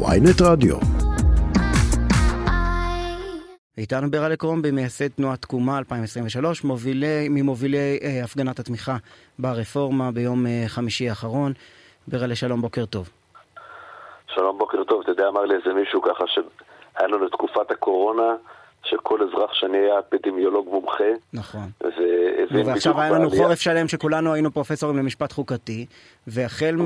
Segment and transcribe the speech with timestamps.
[0.00, 0.76] ויינט רדיו.
[3.78, 8.96] איתנו ברלה קרומבי, מייסד תנועת תקומה 2023, מובילי, ממובילי אה, הפגנת התמיכה
[9.38, 11.52] ברפורמה ביום אה, חמישי האחרון.
[12.08, 13.08] ברלה, שלום, בוקר טוב.
[14.26, 15.00] שלום, בוקר טוב.
[15.02, 18.34] אתה יודע, אמר לי איזה מישהו ככה שהיה לנו לתקופת הקורונה,
[18.90, 21.04] שכל אזרח שאני היה אפידמיולוג מומחה.
[21.32, 21.70] נכון.
[22.64, 23.30] ועכשיו היה לנו.
[23.30, 25.86] חורף שלם שכולנו היינו פרופסורים למשפט חוקתי,
[26.26, 26.76] והחל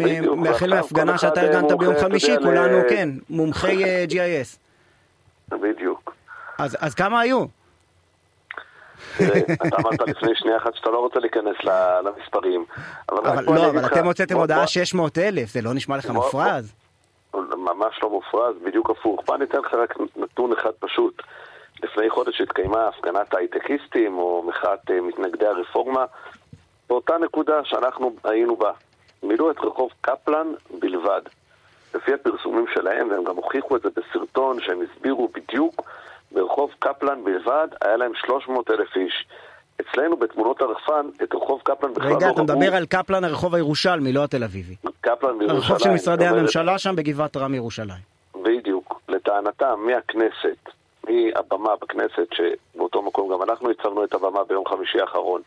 [0.69, 4.59] מהפגנה שאתה אחד ארגנת ביום חמישי, כולנו, כן, מומחי אה, GIS.
[5.59, 6.15] בדיוק.
[6.59, 7.45] אז אז כמה היו?
[9.17, 11.57] אתה אמרת לפני שנייה אחת שאתה לא רוצה להיכנס
[12.05, 12.65] למספרים.
[13.09, 16.73] אבל לא, אבל אתם הוצאתם הודעה בוא- 600 אלף, זה לא נשמע לך מופרז?
[17.35, 19.21] ממש לא מופרז, בדיוק הפוך.
[19.27, 21.23] בוא אני אתן לך רק נתון אחד פשוט.
[21.83, 26.05] לפני חודש התקיימה הפגנת הייטקיסטים, או מחאת אה, מתנגדי הרפורמה,
[26.89, 28.73] באותה נקודה שאנחנו היינו בה.
[29.23, 30.47] מילאו את רחוב קפלן
[30.81, 31.21] בלבד.
[31.95, 35.83] לפי הפרסומים שלהם, והם גם הוכיחו את זה בסרטון, שהם הסבירו בדיוק,
[36.33, 39.27] ברחוב קפלן בלבד היה להם 300 אלף איש.
[39.81, 42.35] אצלנו בתמונות הרחפן, את רחוב קפלן בכלל לא רגע, ראו.
[42.35, 44.77] אתה מדבר על קפלן הרחוב הירושלמי, לא התל אביבי.
[45.01, 45.51] קפלן בירושלים.
[45.51, 48.03] הרחוב של משרדי הממשלה שם בגבעת רם ירושלים.
[48.43, 49.01] בדיוק.
[49.09, 50.70] לטענתם, מהכנסת,
[51.11, 55.43] מהבמה בכנסת, שבאותו מקום גם אנחנו הצבנו את הבמה ביום חמישי האחרון,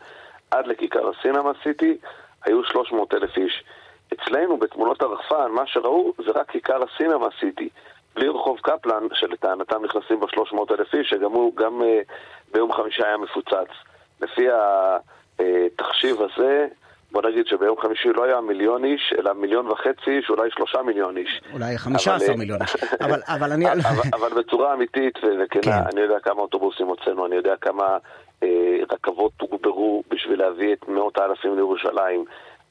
[0.50, 1.96] עד לכיכר הסינמה סיטי,
[2.44, 3.64] היו 300 אלף איש.
[4.12, 7.68] אצלנו, בתמונות הרחפן, מה שראו זה רק כיכר הסינמה סיטי.
[8.14, 12.00] בלי רחוב קפלן, שלטענתם נכנסים בו 300 אלף איש, שגם הוא, גם אה,
[12.52, 13.70] ביום חמישי היה מפוצץ.
[14.20, 14.46] לפי
[15.38, 16.66] התחשיב הזה,
[17.14, 21.16] בוא נגיד שביום חמישי לא היה מיליון איש, אלא מיליון וחצי איש, אולי שלושה מיליון
[21.16, 21.40] איש.
[21.52, 22.84] אולי 15 אבל, מיליון אה, איש.
[23.04, 23.72] אבל- אבל אני...
[23.72, 23.80] אבל,
[24.14, 25.70] אבל בצורה אמיתית וכנה, כן.
[25.92, 27.98] אני יודע כמה אוטובוסים הוצאנו, אני יודע כמה
[28.42, 28.48] אה,
[28.92, 32.24] רכבות תוגברו בשביל להביא את מאות האלפים לירושלים.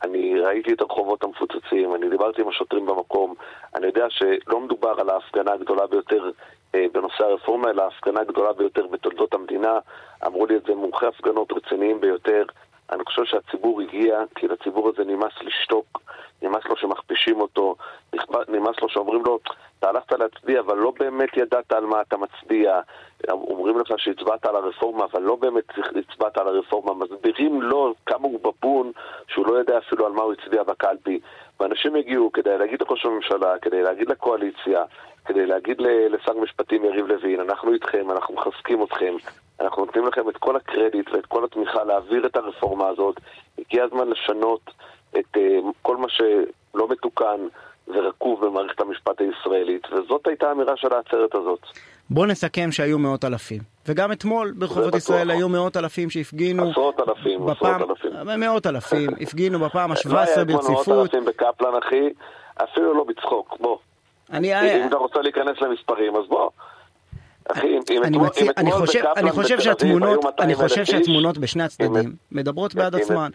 [0.04, 3.34] אני ראיתי את הרחובות המפוצצים, אני דיברתי עם השוטרים במקום,
[3.76, 6.32] אני יודע שלא מדובר על ההפגנה הגדולה ביותר
[6.76, 9.80] אה, בנושא הרפורמה, אלא ההפגנה הגדולה ביותר בתולדות המדינה.
[10.26, 12.44] אמרו לי את זה מומחי הפגנות רציניים ביותר.
[12.94, 16.02] אני חושב שהציבור הגיע, כי לציבור הזה נמאס לשתוק,
[16.42, 17.76] נמאס לו שמכפישים אותו,
[18.48, 19.40] נמאס לו שאומרים לו,
[19.80, 22.80] אתה הלכת להצביע, אבל לא באמת ידעת על מה אתה מצביע.
[23.30, 25.64] אומרים לך שהצבעת על הרפורמה, אבל לא באמת
[25.96, 26.94] הצבעת על הרפורמה.
[26.94, 28.92] מסבירים לו כמה הוא בבון,
[29.28, 31.20] שהוא לא יודע אפילו על מה הוא הצביע בקלפי.
[31.60, 34.84] ואנשים הגיעו כדי להגיד לראש הממשלה, כדי להגיד לקואליציה,
[35.26, 39.16] כדי להגיד לשר משפטים יריב לוין, אנחנו איתכם, אנחנו מחזקים אתכם,
[39.62, 43.16] אנחנו נותנים לכם את כל הקרדיט ואת כל התמיכה להעביר את הרפורמה הזאת.
[43.60, 44.72] הגיע הזמן לשנות
[45.20, 45.40] את uh,
[45.82, 47.48] כל מה שלא מתוקן
[47.88, 51.60] ורקוב במערכת המשפט הישראלית, וזאת הייתה האמירה של העצרת הזאת.
[52.10, 53.62] בוא נסכם שהיו מאות אלפים.
[53.88, 54.96] וגם אתמול ברחובות.
[54.96, 56.72] ישראל היו מאות אלפים שהפגינו.
[56.72, 58.40] עשרות אלפים, בפעם, עשרות אלפים.
[58.40, 61.16] מאות אלפים, הפגינו בפעם לא ה-17 היה אתמול מאות ברציפות.
[61.16, 62.10] אלפים בקפלן, אחי,
[62.64, 63.78] אפילו לא בצחוק, בוא.
[64.32, 66.50] אני, אם אתה רוצה להיכנס למספרים, אז בוא.
[67.92, 71.38] אם אני אתמול- מציע, אם אני חושב, אני חושב שהתמונות, היו 200 אני חושב שהתמונות
[71.38, 73.30] בשני הצדדים מדברות בעד עצמן.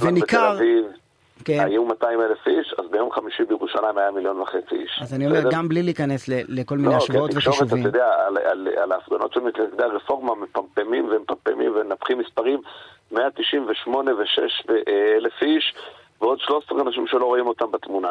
[0.00, 0.58] וניכר,
[1.44, 4.98] כן, היו 200 אלף איש, אז ביום חמישי בירושלים היה מיליון וחצי איש.
[5.02, 5.50] אז אני אומר, בסדר?
[5.50, 7.80] גם בלי להיכנס ל- לכל לא, מיני כן, השוואות וחישובים.
[7.80, 12.60] אתה יודע, על, על, על ההפגנות של מתנגדי הרפורמה מפמפמים ומפמפמים ומנפחים מספרים
[13.12, 14.70] 198 ו-6
[15.16, 15.74] אלף איש
[16.20, 18.10] ועוד 13 אנשים שלא רואים אותם בתמונה.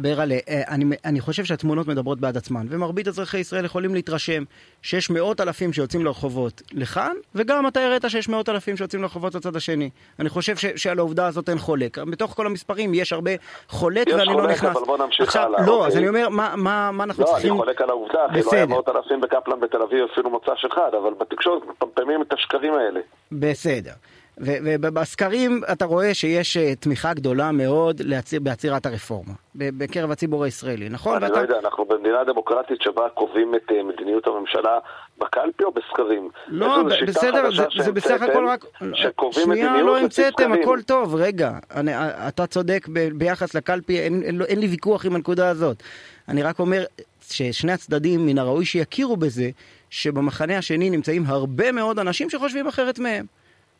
[0.00, 4.42] ברלה, אה, אני, אני חושב שהתמונות מדברות בעד עצמן, ומרבית אזרחי ישראל יכולים להתרשם
[4.82, 9.56] שיש מאות אלפים שיוצאים לרחובות לכאן, וגם אתה הראית שיש מאות אלפים שיוצאים לרחובות לצד
[9.56, 9.90] השני.
[10.20, 11.98] אני חושב ש, שעל העובדה הזאת אין חולק.
[11.98, 13.30] בתוך כל המספרים יש הרבה
[13.68, 14.76] חולק יש ואני לא חולק, נכנס.
[14.76, 15.86] אבל בוא נמשיך עכשיו, הלאה, לא, אוקיי.
[15.86, 17.52] אז אני אומר, מה, מה, מה אנחנו לא, צריכים...
[17.52, 18.56] אני חולק על העובדה, אחי, לא בסדר.
[18.56, 23.00] היה מאות אלפים בקפלן בתל אביב אפילו מוצ"ש אחד, אבל בתקשורת מפמפמים את השקרים האלה.
[23.32, 23.92] בסדר.
[24.38, 31.24] ובסקרים אתה רואה שיש אה, תמיכה גדולה מאוד לעציר, בעצירת הרפורמה, בקרב הציבור הישראלי, נכון?
[31.24, 34.78] אני לא יודע, אנחנו במדינה דמוקרטית שבה קובעים את אה, מדיניות הממשלה
[35.18, 36.28] בקלפי או בסקרים?
[36.48, 38.64] לא, ב- בסדר, זה, זה בסך הכל רק...
[38.94, 40.52] שקובעים שנייה, מדיניות לא לפי המצאתם.
[40.52, 41.52] הכל טוב, רגע.
[41.74, 41.92] אני,
[42.28, 45.82] אתה צודק ב, ביחס לקלפי, אין, אין, אין לי ויכוח עם הנקודה הזאת.
[46.28, 46.84] אני רק אומר
[47.20, 49.50] ששני הצדדים, מן הראוי שיכירו בזה,
[49.90, 53.26] שבמחנה השני נמצאים הרבה מאוד אנשים שחושבים אחרת מהם.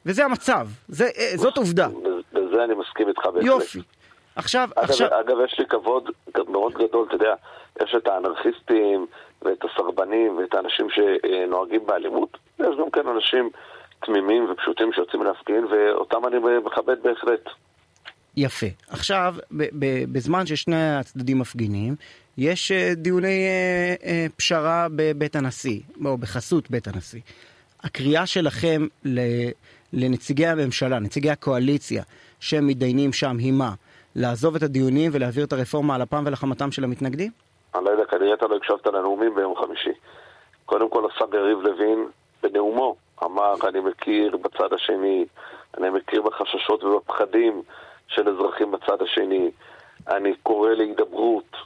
[0.07, 1.89] וזה המצב, זה, אה, זאת עובדה.
[2.33, 3.45] בזה אני מסכים איתך בהחלט.
[3.45, 3.81] יופי.
[4.37, 5.09] עכשיו, אגב, עכשיו...
[5.21, 6.05] אגב, יש לי כבוד
[6.49, 7.35] מאוד גדול, אתה יודע,
[7.83, 9.07] יש את האנרכיסטים
[9.43, 13.51] ואת הסרבנים ואת האנשים שנוהגים באלימות, יש גם כן אנשים
[14.07, 17.45] תמימים ופשוטים שיוצאים להפגין, ואותם אני מכבד בהחלט.
[18.37, 18.67] יפה.
[18.89, 19.35] עכשיו,
[20.13, 21.97] בזמן ששני הצדדים מפגינים,
[22.39, 23.47] יש אה, דיוני
[24.05, 27.21] אה, פשרה בבית הנשיא, או בחסות בית הנשיא.
[27.83, 29.51] הקריאה שלכם ל-
[29.93, 32.03] לנציגי הממשלה, נציגי הקואליציה,
[32.41, 33.73] שמתדיינים שם, היא מה?
[34.17, 37.31] לעזוב את הדיונים ולהעביר את הרפורמה על אפם ולחמתם של המתנגדים?
[37.75, 39.93] אני לא יודע, כנראה אתה לא הקשבת לנאומים ביום חמישי.
[40.67, 42.07] קודם כל השר יריב לוין,
[42.43, 45.25] בנאומו, אמר, אני מכיר בצד השני,
[45.79, 47.63] אני מכיר בחששות ובפחדים
[48.09, 49.51] של אזרחים בצד השני,
[50.09, 51.57] אני קורא להידברות,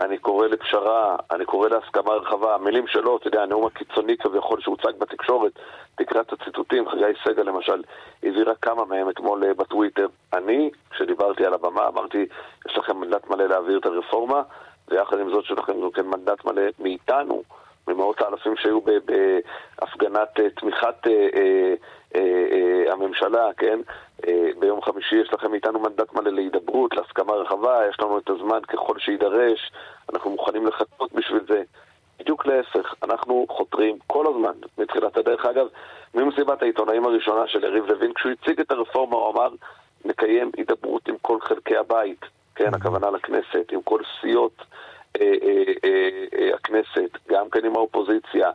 [0.00, 2.54] אני קורא לפשרה, אני קורא להסכמה רחבה.
[2.54, 5.52] המילים שלו, אתה יודע, הנאום הקיצוני כביכול שהוצג בתקשורת,
[5.94, 7.82] תקרא את הציטוטים, חגי סגל למשל,
[8.22, 10.06] העבירה כמה מהם אתמול אה, בטוויטר.
[10.32, 12.26] אני, כשדיברתי על הבמה, אמרתי,
[12.68, 14.42] יש לכם מנדט מלא להעביר את הרפורמה,
[14.88, 17.42] ויחד עם זאת שלכם גם כן מנדט מלא מאיתנו,
[17.88, 23.80] ממאות האלפים שהיו בהפגנת אה, תמיכת אה, הממשלה, כן?
[24.58, 28.98] ביום חמישי יש לכם איתנו מנדט מלא להידברות, להסכמה רחבה, יש לנו את הזמן ככל
[28.98, 29.72] שיידרש,
[30.12, 31.62] אנחנו מוכנים לחכות בשביל זה.
[32.18, 35.46] בדיוק להפך, אנחנו חותרים כל הזמן, מתחילת הדרך.
[35.46, 35.66] אגב,
[36.14, 39.48] ממסיבת העיתונאים הראשונה של יריב לוין, כשהוא הציג את הרפורמה, הוא אמר,
[40.04, 42.76] נקיים הידברות עם כל חלקי הבית, כן, mm-hmm.
[42.76, 44.93] הכוונה לכנסת, עם כל סיעות אה, אה, אה, אה,
[46.54, 48.50] הכנסת, גם כן עם האופוזיציה.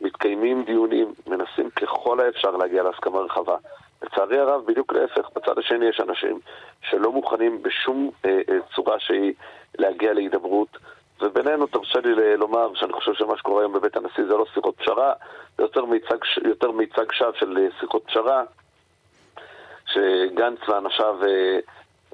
[0.00, 3.56] מתקיימים דיונים, מנסים ככל האפשר להגיע להסכמה רחבה.
[4.02, 6.38] לצערי הרב, בדיוק להפך, בצד השני יש אנשים
[6.82, 9.32] שלא מוכנים בשום אה, אה, צורה שהיא
[9.78, 10.68] להגיע להידברות.
[11.20, 15.12] ובינינו, תרשה לי לומר שאני חושב שמה שקורה היום בבית הנשיא זה לא שיחות פשרה,
[15.56, 18.42] זה יותר מיצג, יותר מיצג שווא של אה, שיחות פשרה,
[19.86, 21.58] שגנץ ואנשיו אה,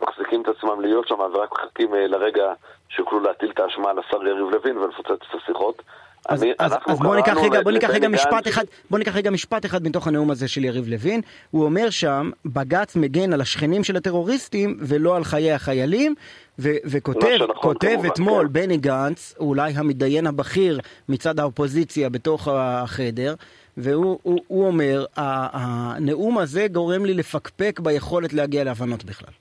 [0.03, 2.53] מחזיקים את עצמם להיות שם ורק מחכים אה, לרגע
[2.89, 5.83] שיוכלו להטיל את האשמה על השר יריב לוין ולפוצץ את השיחות.
[6.29, 9.31] אז, אני, אז, אז בוא ניקח רגע, בוא ניקח רגע משפט אחד, בוא ניקח רגע
[9.31, 11.21] משפט אחד מתוך הנאום הזה של יריב לוין.
[11.51, 16.15] הוא אומר שם, בג"ץ מגן על השכנים של הטרוריסטים ולא על חיי החיילים,
[16.59, 18.53] ו- וכותב כותב אתמול כן.
[18.53, 23.35] בני גנץ, אולי המתדיין הבכיר מצד האופוזיציה בתוך החדר,
[23.77, 29.33] והוא הוא, הוא אומר, הנאום הזה גורם לי לפקפק ביכולת להגיע להבנות בכלל.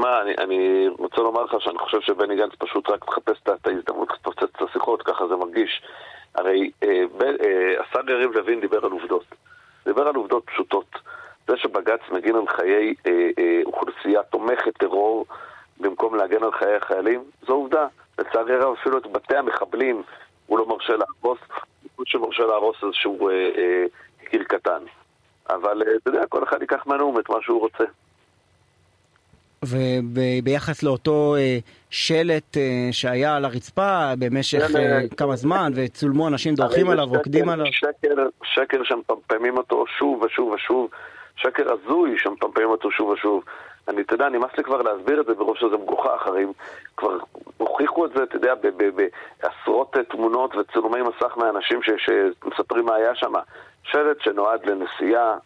[0.00, 4.08] תשמע, אני, אני רוצה לומר לך שאני חושב שבני גנץ פשוט רק מחפש את ההזדמנות
[4.10, 5.82] לפוצץ את השיחות, ככה זה מרגיש.
[6.34, 9.24] הרי אה, ב, אה, השר יריב לוין דיבר על עובדות.
[9.84, 10.86] דיבר על עובדות פשוטות.
[11.48, 15.26] זה שבג"ץ מגן על חיי אה, אה, אוכלוסייה תומכת טרור
[15.80, 17.86] במקום להגן על חיי החיילים, זו עובדה.
[18.18, 20.02] לצערי הרב אפילו את בתי המחבלים
[20.46, 21.38] הוא לא מרשה להרוס,
[21.96, 23.84] הוא שמרשה להרוס איזשהו אה, אה,
[24.30, 24.82] קיר קטן.
[25.50, 27.84] אבל אה, אתה יודע, כל אחד ייקח מהנאום את מה שהוא רוצה.
[29.64, 31.58] וביחס לאותו אה,
[31.90, 37.48] שלט אה, שהיה על הרצפה במשך כן, אה, כמה זמן, וצולמו אנשים דורכים עליו, רוקדים
[37.48, 37.66] עליו.
[37.72, 40.90] שקר, שקר שמפמפמים אותו שוב ושוב ושוב,
[41.36, 43.44] שקר הזוי שמפמפמים אותו שוב ושוב.
[43.88, 46.44] אני, אתה יודע, נמאס לי כבר להסביר את זה ברוב שזה מגוחך, הרי
[46.96, 47.16] כבר
[47.56, 48.54] הוכיחו את זה, אתה יודע,
[48.94, 53.32] בעשרות תמונות וצילומי מסך מאנשים שמספרים מה היה שם.
[53.82, 55.36] שלט שנועד לנסיעה,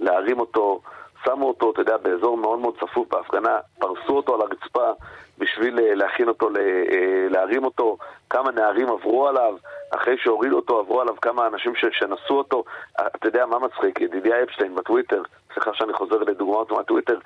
[0.00, 0.80] להרים אותו,
[1.24, 4.90] שמו אותו, אתה יודע, באזור מאוד מאוד צפוף בהפגנה, פרסו אותו על הרצפה
[5.38, 7.96] בשביל אה, להכין אותו, אה, להרים אותו,
[8.30, 9.56] כמה נערים עברו עליו,
[9.90, 12.64] אחרי שהורידו אותו עברו עליו כמה אנשים שנשאו אותו.
[13.00, 14.00] אה, אתה יודע מה מצחיק?
[14.00, 15.22] ידידיה אפשטיין בטוויטר,
[15.54, 17.18] סליחה שאני חוזר לדוגמאות מהטוויטר,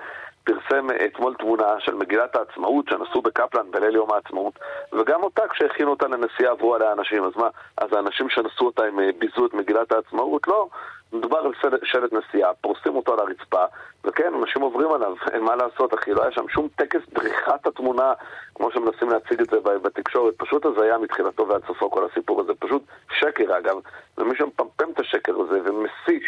[0.45, 4.59] פרסם אתמול תמונה של מגילת העצמאות שנסעו בקפלן בליל יום העצמאות,
[4.93, 7.25] וגם אותה כשהכינו אותה לנסיעה עברו עליה אנשים.
[7.25, 7.49] אז מה,
[7.79, 10.49] אז האנשים שנשאו אותה הם ביזו את מגילת העצמאות?
[10.49, 10.69] לא.
[11.13, 11.53] מדובר על
[11.83, 13.65] שלט נסיעה, פורסים אותו על הרצפה,
[14.05, 18.13] וכן, אנשים עוברים עליו, אין מה לעשות, אחי, לא היה שם שום טקס דריכת התמונה,
[18.55, 22.83] כמו שמנסים להציג את זה בתקשורת, פשוט הזיה מתחילתו ועד סופו כל הסיפור הזה, פשוט
[23.19, 23.77] שקר אגב,
[24.19, 26.23] ומי שמפמפם את השקר הזה ומסית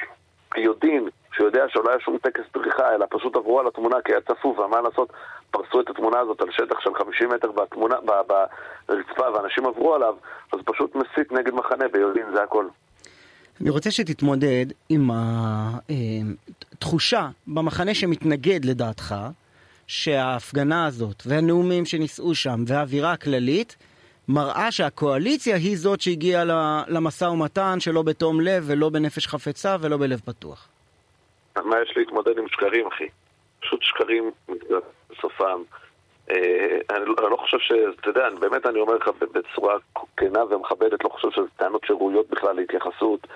[0.54, 4.59] ביודעין, שיודע שלא היה שום טקס דריכה, אלא פשוט עברו על התמונה כי היה צפוף,
[4.59, 5.12] ומה לעשות,
[5.50, 7.97] פרסו את התמונה הזאת על שטח של 50 מטר בתמונה,
[8.88, 10.14] ברצפה, ואנשים עברו עליו,
[10.52, 12.64] אז פשוט מסית נגד מחנה ביודעין, זה הכל.
[13.61, 15.11] אני רוצה שתתמודד עם
[16.73, 19.14] התחושה אה, במחנה שמתנגד לדעתך,
[19.87, 23.76] שההפגנה הזאת והנאומים שנישאו שם והאווירה הכללית
[24.29, 26.45] מראה שהקואליציה היא זאת שהגיעה
[26.88, 30.69] למשא ומתן שלא בתום לב ולא בנפש חפצה ולא בלב פתוח.
[31.57, 33.09] מה יש להתמודד עם שקרים, אחי?
[33.61, 34.31] פשוט שקרים
[35.11, 35.62] בסופם.
[36.30, 37.72] אה, אני לא חושב ש...
[38.00, 39.76] אתה יודע, באמת אני אומר לך בצורה
[40.16, 43.26] כנה ומכבדת, לא חושב שזה טענות שראויות בכלל להתייחסות.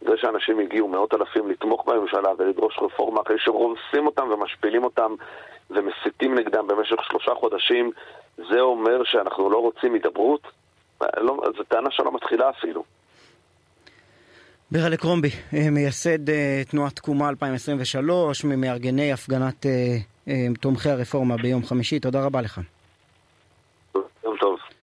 [0.00, 5.14] זה שאנשים הגיעו מאות אלפים לתמוך בממשלה ולדרוש רפורמה אחרי שרומסים אותם ומשפילים אותם
[5.70, 7.90] ומסיתים נגדם במשך שלושה חודשים,
[8.36, 10.40] זה אומר שאנחנו לא רוצים הידברות?
[11.16, 12.84] לא, זו טענה שלא מתחילה אפילו.
[14.70, 19.66] ברלה קרומבי, אה, מייסד אה, תנועת תקומה 2023, ממארגני הפגנת
[20.60, 22.60] תומכי הרפורמה ביום חמישי, תודה רבה לך.